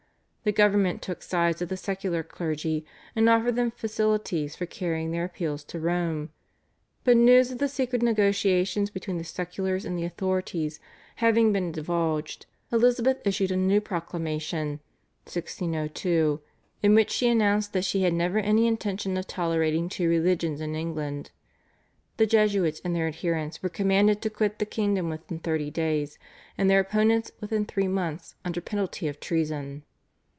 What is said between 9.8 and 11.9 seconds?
and the authorities having been